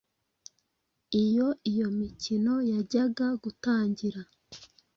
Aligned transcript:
Iyo 1.23 1.47
iyo 1.71 1.87
mikino 1.99 2.53
yajyaga 2.71 3.27
gutangira, 3.43 4.21